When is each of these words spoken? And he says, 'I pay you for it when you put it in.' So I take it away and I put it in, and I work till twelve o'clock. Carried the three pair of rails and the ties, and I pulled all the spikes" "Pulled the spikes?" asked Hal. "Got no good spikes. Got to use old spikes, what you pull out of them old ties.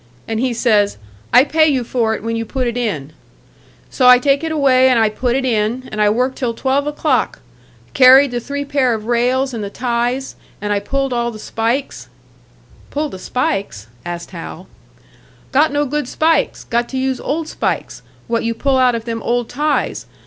And 0.27 0.39
he 0.39 0.51
says, 0.51 0.97
'I 1.31 1.43
pay 1.43 1.67
you 1.67 1.83
for 1.83 2.15
it 2.15 2.23
when 2.23 2.35
you 2.35 2.43
put 2.43 2.65
it 2.65 2.75
in.' 2.75 3.11
So 3.91 4.07
I 4.07 4.17
take 4.17 4.43
it 4.43 4.51
away 4.51 4.89
and 4.89 4.97
I 4.97 5.09
put 5.09 5.35
it 5.35 5.45
in, 5.45 5.87
and 5.91 6.01
I 6.01 6.09
work 6.09 6.33
till 6.33 6.55
twelve 6.55 6.87
o'clock. 6.87 7.39
Carried 7.93 8.31
the 8.31 8.39
three 8.39 8.65
pair 8.65 8.95
of 8.95 9.05
rails 9.05 9.53
and 9.53 9.63
the 9.63 9.69
ties, 9.69 10.35
and 10.59 10.73
I 10.73 10.79
pulled 10.79 11.13
all 11.13 11.29
the 11.29 11.37
spikes" 11.37 12.09
"Pulled 12.89 13.11
the 13.11 13.19
spikes?" 13.19 13.89
asked 14.03 14.31
Hal. 14.31 14.67
"Got 15.51 15.71
no 15.71 15.85
good 15.85 16.07
spikes. 16.07 16.63
Got 16.63 16.89
to 16.89 16.97
use 16.97 17.19
old 17.21 17.47
spikes, 17.47 18.01
what 18.27 18.43
you 18.43 18.55
pull 18.55 18.79
out 18.79 18.95
of 18.95 19.05
them 19.05 19.21
old 19.21 19.49
ties. 19.49 20.07